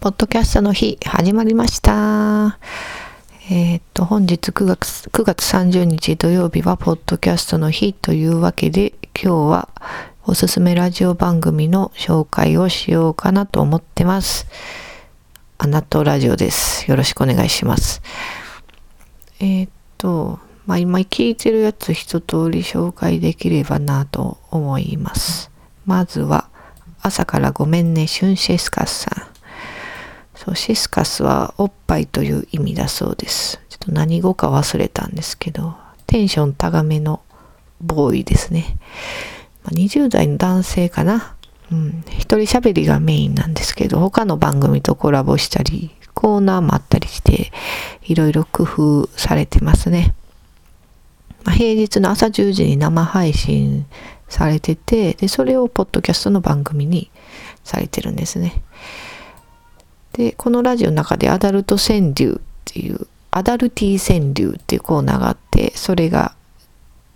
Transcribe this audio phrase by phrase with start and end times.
[0.00, 2.60] ポッドキャストの日始まりました。
[3.50, 9.68] えーっと、本日9月 ,9 月30日土曜日はポッドキャストの日というわけで、今日は
[10.24, 14.46] おすすめラジオ番組の紹介をしようかなと思ってます。
[15.58, 16.88] アナトラジオです。
[16.88, 18.00] よろしくお願いします。
[19.40, 25.50] えーっと、まあ今聞いてるやつ一通り紹介できればなと思います。
[25.86, 26.48] まずは、
[27.02, 29.27] 朝からごめんね、シュンシェスカスさん。
[30.48, 33.60] そう、シスカスはおっぱいという意味だそうです。
[33.68, 35.74] ちょっと何語か忘れたんですけど、
[36.06, 37.22] テンション高めの
[37.80, 38.76] ボーイですね。
[39.64, 41.34] まあ20代の男性かな。
[41.70, 47.52] うん、一人喋りがメインなんですけど、他の番組とコラボしたり、コーナーもあったりして、
[48.04, 50.14] いろいろ工夫されてますね。
[51.44, 53.86] まあ、平日の朝10時に生配信
[54.28, 57.10] されてて、で、それをポッドキャストの番組に
[57.64, 58.62] されてるんですね。
[60.18, 66.34] で、このラジオの中でアダルト川柳っていう、アダルティ川柳っていうコーナーがあって、それが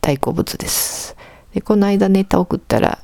[0.01, 1.17] 大好物です。
[1.53, 3.01] で、この間ネタ送ったら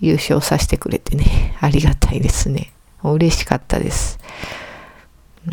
[0.00, 2.72] 優勝させてくれてね、 ありがたいですね。
[3.02, 4.18] 嬉しかったです。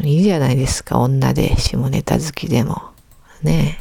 [0.03, 2.81] いいじゃないですか、女で下ネタ好きでも。
[3.43, 3.77] ね。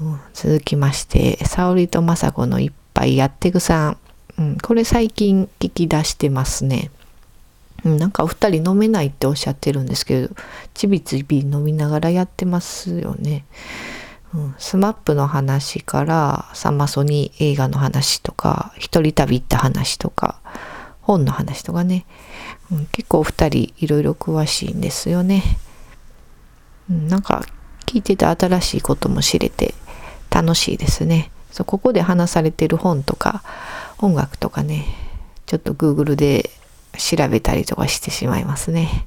[0.00, 3.96] うん続きまして、沙織と雅子のいっぱいやってくさん。
[4.38, 6.90] うん、これ最近聞き出してますね。
[7.84, 10.34] うん、なんかお二人飲めないっておっしゃってるんですけど、
[10.72, 13.44] ちびちび飲みながらやってますよね。
[14.34, 20.40] うん、スマップの話からサマソニ映画の話とか、一人旅行った話とか、
[21.02, 22.06] 本の話とかね。
[22.72, 25.42] うん、結構お二人いろいろ詳しいんですよね。
[26.90, 27.44] うん、なんか
[27.86, 29.74] 聞いてて新しいことも知れて
[30.30, 31.30] 楽しいですね。
[31.50, 33.44] そうここで話されてる本とか
[33.98, 34.86] 音楽とかね、
[35.46, 36.50] ちょっと Google で
[36.98, 39.06] 調べたりとかしてしまいますね。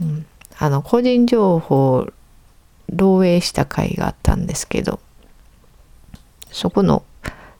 [0.00, 0.26] うん、
[0.58, 2.08] あの個人情報
[2.92, 5.00] 漏洩した回があったんですけど、
[6.50, 7.04] そこの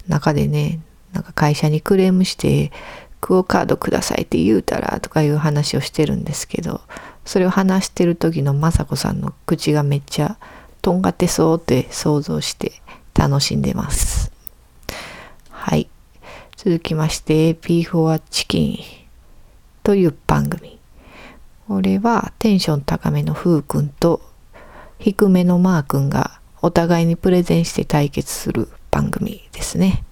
[0.08, 0.80] 中でね、
[1.12, 2.72] なんか会社にクレームして、
[3.20, 6.80] クオカードくださいって言うたらとかいう話をしてるんですけど、
[7.24, 10.38] それを話してる時の雅子さんの口がめっちゃ
[10.82, 12.80] とんがってそうって想像して
[13.14, 14.32] 楽しんでます。
[15.50, 15.88] はい。
[16.56, 18.99] 続きまして P4 チキン
[19.82, 20.78] という番組。
[21.68, 24.20] これはテンション高めのふうくんと
[24.98, 30.04] 低めのマーくんがお互いにプレゼンして対決する番組ですね。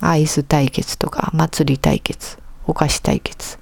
[0.00, 3.58] アイス対決とか祭り対決、お菓子対決、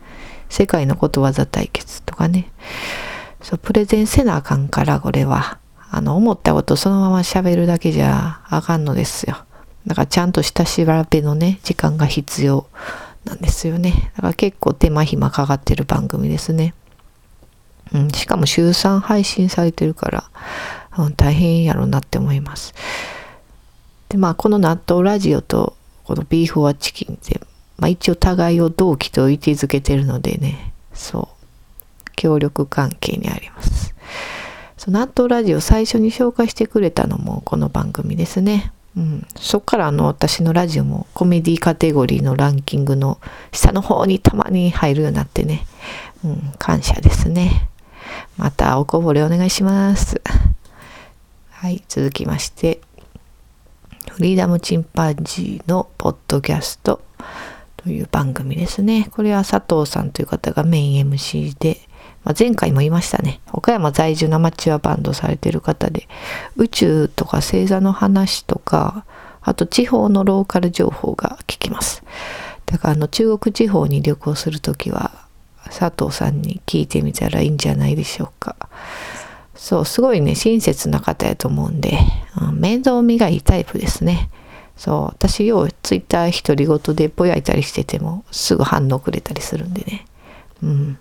[0.49, 2.51] 世界のことわざ対決とかね。
[3.43, 5.59] そう、プレゼンせなあかんから、これは。
[5.91, 9.37] あの、思ったことそのまま喋るだけじゃあかんのですよ。
[9.87, 12.67] だからちゃんとした調べのね、時間が必要
[13.25, 14.13] なんですよね。
[14.17, 16.75] だから結構手間暇かかってる番組ですね。
[17.93, 20.31] うん、しかも週3配信されてるから、
[20.99, 22.75] うん、大変やろうなって思います。
[24.09, 27.41] で、まあ、この納豆ラジオと、このビーフォアチキンって、
[27.79, 33.95] まあ一応互いを同期と位置づけてるのでね、そう、協力関係にあります。
[34.77, 38.73] その納豆ラジオ最初に紹介してくれたのもこの番組ですね。
[38.97, 43.19] うん、そっからあの私のラジオもコメディカテゴリーのランキングの
[43.51, 45.65] 下の方にたまに入るようになってね、
[46.25, 47.69] うん、感謝ですね。
[48.37, 50.21] またおこぼれお願いします。
[51.51, 52.81] はい、続きまして、
[54.11, 57.01] フリーダムチンパンジーのポッドキャスト
[57.77, 59.09] という番組ですね。
[59.13, 61.81] これは佐藤さんという方がメイン MC で、
[62.25, 63.41] まあ、前回も言いましたね。
[63.53, 66.09] 岡山在住のアマチュアバンドされてる方で、
[66.57, 69.05] 宇宙とか星座の話とか、
[69.41, 72.03] あと地方のローカル情報が聞きます。
[72.67, 75.11] だからあの中国地方に旅行するときは、
[75.67, 78.57] 佐藤さんに聞いてみたらいいんじゃないでしょうか。
[79.55, 81.99] そう、すごいね、親切な方やと思うんで、
[82.41, 84.29] うん、面倒見がいいタイプですね。
[84.77, 90.07] そう、私ようツイッター独り言でぼやいたりしててもすぐ反応くれたりするんでね。
[90.63, 90.99] うん。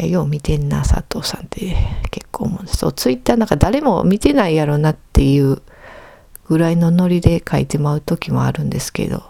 [0.00, 1.76] いや、よう見てんな、佐藤さんって
[2.10, 2.78] 結構思うんです。
[2.78, 5.62] そう、ツイッターなんか誰も見てないやろなっていう
[6.48, 9.22] ぐらいのノリで書いてまう時もあるんですけど、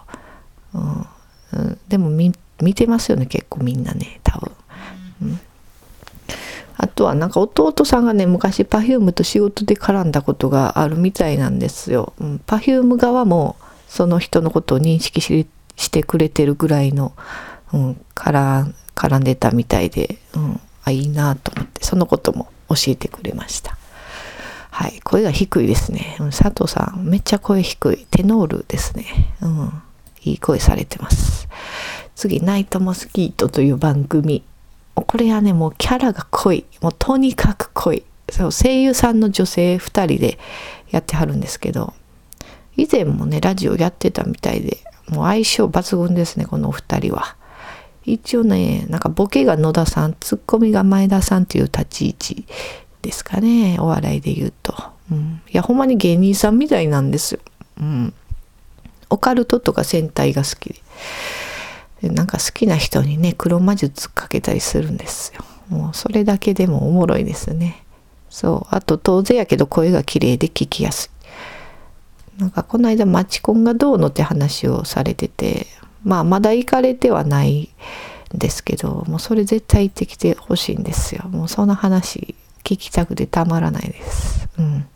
[0.73, 1.05] うん、
[1.53, 2.33] うん、でも見
[2.73, 4.51] てますよね、結構みんなね、多分。
[5.21, 5.39] うん
[6.77, 12.13] あとはなんか弟さんがね昔 Perfume と仕事で絡んだことがあるみたいなんですよ。
[12.19, 13.55] うん、Perfume 側も
[13.87, 15.45] その人のことを認識し
[15.91, 17.13] てくれてるぐらいの、
[17.73, 23.77] うん、絡絡んでたみたいで、うん、あいいなと思ってそのことも教えてくれました。
[24.69, 26.17] はい、声が低いですね。
[26.19, 29.33] うん、佐藤さんめっちゃ声低いテノールですね。
[29.41, 29.83] うん、
[30.23, 31.47] いい声されてます。
[32.15, 34.43] 次ナイトモスキートという番組
[34.93, 40.37] これはねもうキャラが濃いもうとにかく濃いそう声優さんの女性2人で
[40.91, 41.93] やってはるんですけど
[42.77, 44.77] 以前もねラジオやってたみたいで
[45.09, 47.35] もう相性抜群ですねこのお二人は。
[48.03, 52.45] 一応ねなんかボケが野田さんツッコミが前田さんっていう立ち位置
[53.01, 53.77] ですかね。
[53.79, 54.75] お笑いで言うと、
[55.11, 57.41] うん、いやほんまに芸人さんみたいなんですよ、
[57.79, 58.13] うん、
[59.09, 60.69] オカルトとか戦隊が好き
[62.01, 62.09] で。
[62.09, 65.45] なんか好きな人にね黒魔術かけたりするんですよ。
[65.69, 67.83] もうそれだけでもおもろいですね。
[68.31, 68.75] そう。
[68.75, 71.11] あと当然やけど声が綺麗で聞きやす
[72.39, 72.41] い。
[72.41, 75.67] なんかこの間マチコンがどうのって話をされてて
[76.03, 77.69] まあまだ行かれてはない
[78.35, 81.27] んですけどもうそれ絶対行ってきてほしいんですよ。
[81.29, 84.47] もうその話聞きたくてたまらないです。
[84.57, 84.87] うん。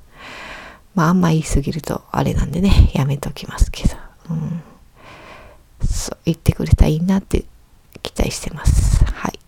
[0.94, 3.96] まああんま言い過ぎるとあれなんでねやめときますけど。
[4.30, 4.62] うん。
[5.86, 7.46] そう言ってくれたらいいなって
[8.02, 9.04] 期待してます。
[9.06, 9.40] はい。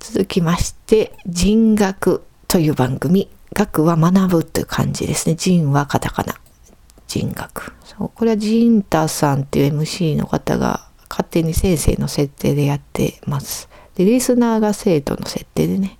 [0.00, 3.28] 続きまして人学という番組。
[3.52, 5.34] 学は学ぶという感じですね。
[5.34, 6.34] 人はカタカナ。
[7.10, 13.68] 人学そうこれはジンタさんっていう MC の方が勝手に先生の設定でやってます。
[13.96, 15.98] でリスナーが生徒の設定でね。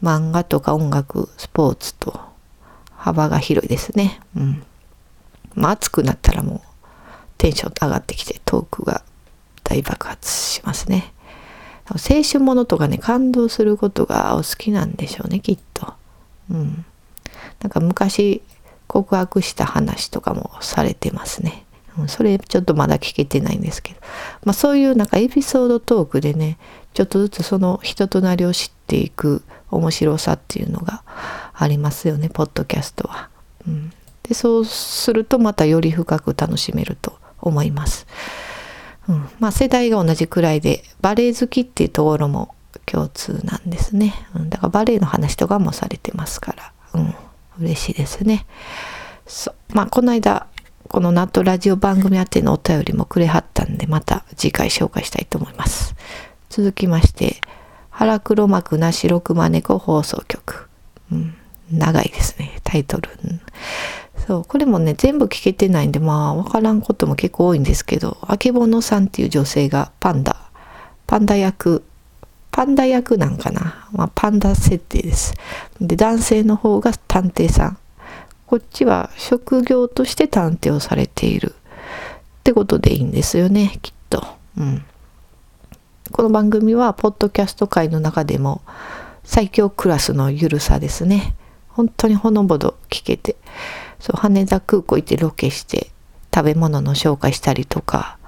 [0.00, 2.20] 漫画とか音楽スポーツと
[2.94, 4.20] 幅が広いですね。
[4.36, 4.62] うん。
[5.54, 6.60] まあ暑くなったらもう
[7.36, 9.02] テンション上がってきてトークが
[9.64, 11.12] 大爆発しますね。
[11.90, 15.94] 青春ものとかね感動することがお好きなんでしょうねきっと。
[16.48, 16.84] うん。
[17.60, 18.40] なんか昔
[18.88, 21.64] 告白した話とかもされてますね。
[22.06, 24.00] それちょっとまだ聞けてないんですけど、
[24.44, 26.56] まあ、そういうなんかエピソードトークでね
[26.94, 31.02] ちょっとずつその人となりを知っていく面白さっていうのが
[31.54, 33.28] ありますよねポッドキャストは。
[33.66, 33.92] うん、
[34.22, 38.06] でそうするとまたより深く楽しめると思います。
[39.08, 42.54] うん、まあ世代が同じくらいでバレエ好きっていうところも
[42.86, 44.14] 共通なんですね。
[44.36, 46.72] うん、だからバレエの話とかもされてますから。
[46.94, 47.14] うん
[47.60, 48.46] 嬉しいですね。
[49.26, 50.46] そまあこの間
[50.88, 55.94] このナットラジオ番組宛てのお便りもくれはったんでまた次回紹介したいと思います。
[56.48, 57.36] 続きまして
[57.90, 60.68] 腹黒幕な白熊猫放送局、
[61.12, 61.34] うん、
[61.70, 63.10] 長いですねタイトル、
[64.26, 70.36] そうこれもね全部聞けてないんでまあ分からんことも結構多いんですけどあけぼのさんっていう女性がパンダ
[71.06, 71.82] パンダ役
[72.50, 75.34] パンダ役なんかな、まあ、パンダ設定です。
[75.80, 77.78] で男性の方が探偵さん
[78.46, 84.26] こっちは職業として探偵をされているってことでいいんですよねきっと。
[84.56, 84.84] うん、
[86.10, 88.62] この番組はポッドキャスト界の中でも
[89.22, 91.34] 最強クラスのゆるさですね。
[91.68, 93.36] 本当にほのぼの聞けて
[94.00, 95.90] そう羽田空港行ってロケして
[96.34, 98.18] 食べ物の紹介したりとか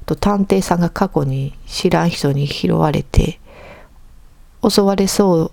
[0.00, 3.40] あと探偵さんが過去に知らん人に拾われて
[4.68, 5.52] 襲われそう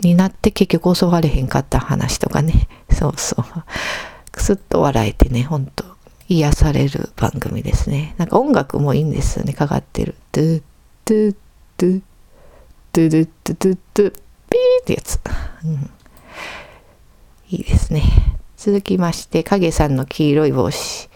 [0.00, 2.68] になって結局襲われへんかった話とかね。
[2.90, 3.44] そうそう。
[4.32, 5.84] くすっと笑えてねほんと
[6.28, 8.14] 癒される番組ですね。
[8.18, 9.52] なんか音楽もいいんですよね。
[9.52, 10.14] かかってる。
[10.32, 10.62] ドゥ
[11.04, 11.34] ドゥ
[11.78, 12.02] ドゥ
[12.92, 14.10] ドゥドゥドゥドゥドゥ
[14.50, 15.20] ピーってやつ、
[15.64, 15.90] うん、
[17.50, 18.02] いいですね
[18.56, 21.08] 続きまして影さんの黄色い帽子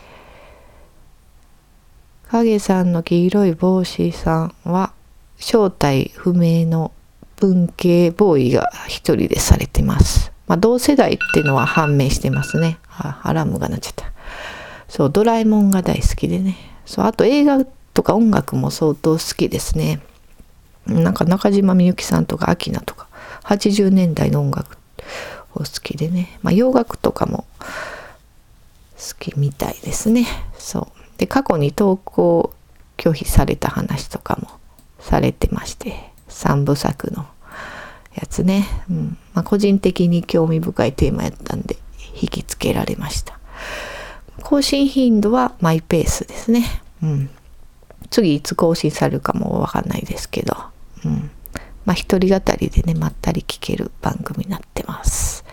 [2.29, 4.93] 影さんの黄色い帽子さんは
[5.43, 6.93] 正体不明の
[7.37, 10.31] 文系ボーイが一人でされてます。
[10.47, 12.79] まあ、同世代っていうのは判明してますね。
[12.89, 14.13] あ、アラームが鳴っちゃった。
[14.89, 16.57] そう、ドラえもんが大好きでね。
[16.87, 20.01] そう、あと映画とか音楽も相当好きですね。
[20.87, 23.09] なんか中島みゆきさんとかアキナとか、
[23.43, 24.79] 80年代の音楽
[25.55, 26.39] を好きでね。
[26.43, 27.47] まあ、洋楽とかも
[28.97, 30.25] 好きみたいですね。
[30.57, 31.19] そう。
[31.19, 32.55] で、過去に投稿
[32.97, 34.62] 拒否された話とかも
[35.03, 37.27] されてまして3部作の
[38.15, 39.19] やつね、うん。
[39.35, 41.77] まあ、個人的に興味深いテーマやったんで
[42.21, 43.39] 引きつけられました。
[44.43, 46.65] 更新頻度はマイペースですね、
[47.03, 47.31] うん、
[48.11, 50.57] 次いつ更新されるかもわかんないですけど、
[51.05, 51.31] うん。
[51.85, 55.45] まあ、一人語りでねまったり聞ける番組になってます。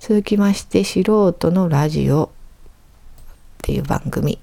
[0.00, 2.28] 続きまして素人のラジオっ
[3.62, 4.38] ていう番組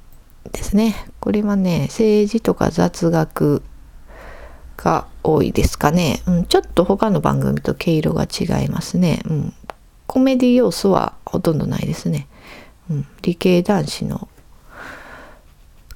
[0.51, 0.95] ですね。
[1.19, 3.63] これはね政治とか雑学
[4.77, 9.53] が多いですかね、うん、ちょっと他の番組と毛色が違いますね、うん、
[10.07, 12.27] コメディ要素はほとんどないですね、
[12.89, 14.27] うん、理系男子の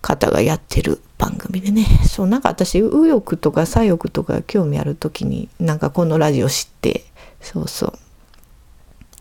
[0.02, 1.86] 方がやってる番組でね。
[2.08, 7.04] そうなんか私右翼とか左翼とか興味ある時になんかこのラジオ知って。
[7.42, 7.94] そうそう。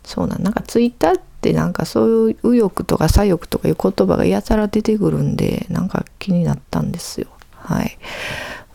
[0.03, 0.43] そうなん。
[0.43, 7.27] なんかツイッターってなんかそういう右翼とか左翼とかいう言葉がやたら出てくるんでなんか気になったんですよ。
[7.51, 7.97] はい。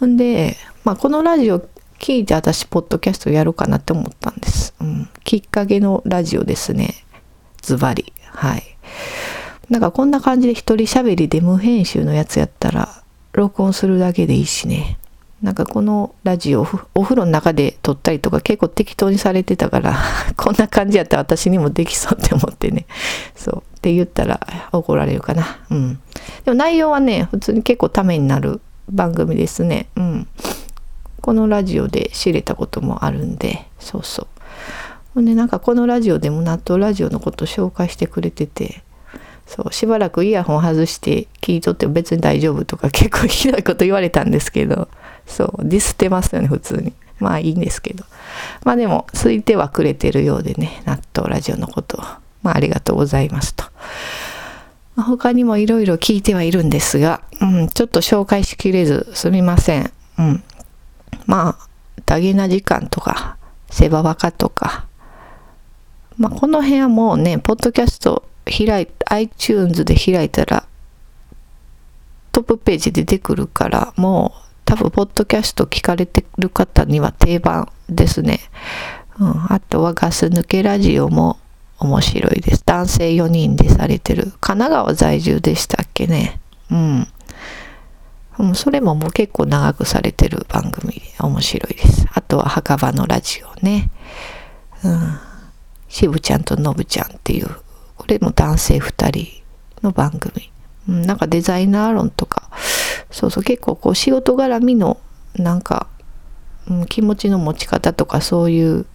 [0.02, 1.60] ほんで、まあ、このラジオ
[2.00, 4.74] 聞いて私、ポッドキャストやろうかなって思ったんです。
[4.80, 7.04] うん、きっかけのラジオですね。
[7.60, 8.12] ズバリ。
[8.24, 8.64] はい。
[9.70, 14.98] なんかこんな感じで一人喋りで無編集のやつやったら、録音するだけでいいしね。
[15.40, 19.96] なんかこのラジオお風呂の中で撮ったりとか結構適当にされてたから
[20.36, 22.86] こんな感じやったら私にもできそうって思ってね
[23.34, 24.38] そうって言ったら
[24.70, 26.00] 怒られるかなうん
[26.44, 28.60] でも内容はね普通に結構ためになる
[28.92, 29.88] 番組ですね。
[29.96, 30.28] うん。
[31.20, 34.26] このラジオで知れたこともあるんでそうそう。
[35.14, 38.82] ほんでなんかこのラジオでも納豆ラジオのこと紹介してくれてて
[39.46, 44.88] そうしばらくイヤホン外して聞いとって別に大丈夫とか 結構ひどいこと言われたんですけど
[45.26, 46.92] そうディスってますよね普通に。
[47.20, 48.04] まあいいんですけど。
[48.64, 52.00] まあでも空いてはくれてるようでね納豆ラジオのことを。
[52.42, 53.64] まあありがとうございますと。
[54.96, 59.92] 他にもいろいろ聞いてはいるんですが、うん、ちょっと紹介しきれずすみません。
[60.18, 60.44] うん。
[61.26, 61.68] まあ、
[62.04, 63.36] ダゲな時間とか、
[63.70, 64.86] セババカとか、
[66.18, 70.66] まあ、この辺はもうね、ポッドキャスト開い、iTunes で開いたら、
[72.32, 78.40] トップページで出てくるから、もう多分、ポッドキャスト聞かれてる方には定番ですね。
[79.18, 81.38] うん、あとはガス抜けラジオも
[81.82, 82.62] 面白いです。
[82.64, 84.32] 男性4人でされてる。
[84.40, 86.40] 神奈川在住でしたっけね。
[86.70, 87.08] うん。
[88.38, 92.06] うん、それももう結構長くされてる番組で面白いです。
[92.12, 93.90] あとは墓場のラジオね。
[94.84, 95.18] うん。
[95.88, 97.48] 渋ちゃんとのぶちゃんっていう、
[97.96, 99.42] これも男性2人
[99.82, 100.50] の番組。
[100.88, 102.48] うん、なんかデザイナー論とか、
[103.10, 104.98] そうそう、結構こう仕事絡みの、
[105.34, 105.86] なんか、
[106.68, 108.86] うん、気持ちの持ち方とかそういう、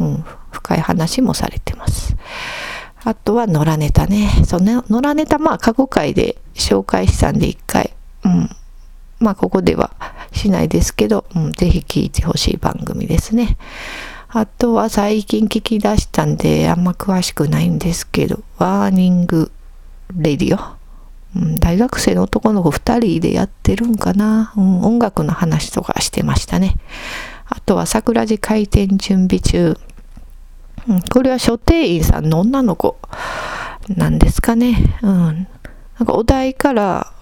[0.00, 2.16] うん、深い話もされてます。
[3.04, 4.30] あとは野良ネタね。
[4.44, 8.50] その野良ネタ、まあ過去回で紹介したんで一回、うん。
[9.20, 9.92] まあここでは
[10.32, 13.56] しないですけど、うん、ぜひ聞いてほしい番組ですね。
[14.30, 19.50] あとは最近聞き出したんであんま詳しくないんですけど、ワーニング
[20.14, 20.78] レディオ。
[21.36, 26.76] うん、大学生の男の子2人でやってるんかな、うん、音楽の話とかしてましたね。
[27.46, 29.78] あとは桜地開店準備中。
[30.88, 32.98] うん、これは書店員さんの女の子
[33.88, 34.98] なんですかね。
[35.02, 35.46] うん。
[35.98, 37.12] なんかお題から、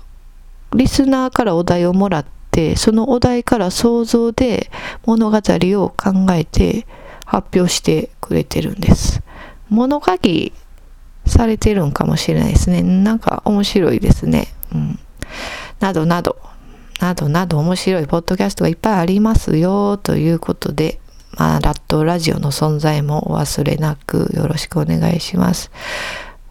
[0.75, 4.71] リスナーからお題をもらって、そのお題から想像で
[5.05, 6.87] 物語を考えて
[7.25, 9.23] 発表してくれてるんです。
[9.69, 10.53] 物書き
[11.27, 12.83] されてるんかもしれないですね。
[12.83, 14.49] なんか面白いですね。
[14.73, 14.99] うん。
[15.81, 16.37] などなど、
[17.01, 21.01] などなど面白いポッドキャストがいっぱいありますよということで、
[21.37, 25.71] まあ、ラットラジオの存在もお忘れなくよろしくお願いします。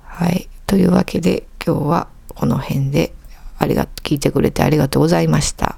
[0.04, 0.48] はい。
[0.68, 3.14] というわけで今日はこの辺で
[3.58, 5.78] ありが、聞いてくれてありがとうございました。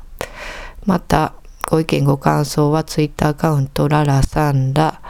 [0.86, 1.34] また、
[1.70, 5.02] ご意見ご感想は Twitter アカウントララサンラ、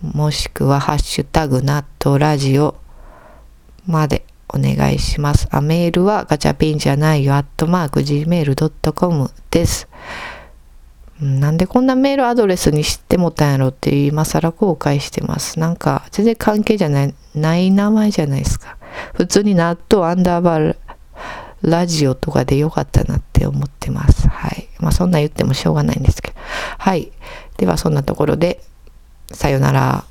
[0.00, 2.76] もしくはハッシュタグナットラジオ
[3.86, 5.48] までお願いします。
[5.50, 9.88] あ、メールはガチャピンじゃないよ、アットマーク gmail.com です。
[11.20, 15.58] なんでこんなメールアドレスに知ってもたんやろって今更後悔してます。
[15.58, 18.76] なんか全然関係じゃない、ない名前じゃないですか。
[19.14, 20.76] 普通に納豆アンダーバー
[21.62, 24.28] ラジオとかでよかったなって思ってます。
[24.28, 24.68] はい。
[24.78, 26.36] まあそんな言ってもしょうがないんですけど。
[26.78, 27.10] はい。
[27.56, 28.60] ではそんなところで、
[29.32, 30.04] さよなら。